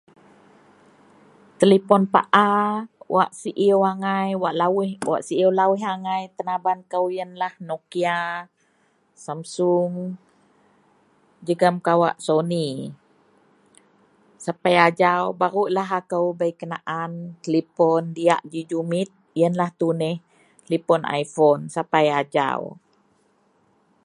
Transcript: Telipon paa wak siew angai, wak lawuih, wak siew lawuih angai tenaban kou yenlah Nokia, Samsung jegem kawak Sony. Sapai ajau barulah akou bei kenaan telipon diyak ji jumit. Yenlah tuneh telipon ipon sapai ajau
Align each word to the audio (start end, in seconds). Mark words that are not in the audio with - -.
Telipon 1.59 2.03
paa 2.13 2.57
wak 3.15 3.29
siew 3.41 3.79
angai, 3.91 4.27
wak 4.41 4.57
lawuih, 4.59 4.91
wak 5.11 5.23
siew 5.27 5.49
lawuih 5.59 5.83
angai 5.93 6.21
tenaban 6.37 6.79
kou 6.91 7.05
yenlah 7.17 7.53
Nokia, 7.67 8.17
Samsung 9.25 9.91
jegem 11.47 11.75
kawak 11.87 12.15
Sony. 12.27 12.67
Sapai 14.45 14.75
ajau 14.87 15.23
barulah 15.39 15.89
akou 15.99 16.25
bei 16.39 16.53
kenaan 16.61 17.11
telipon 17.43 18.01
diyak 18.15 18.41
ji 18.51 18.61
jumit. 18.71 19.09
Yenlah 19.39 19.71
tuneh 19.79 20.15
telipon 20.65 21.01
ipon 21.21 21.59
sapai 21.75 22.05
ajau 22.19 22.59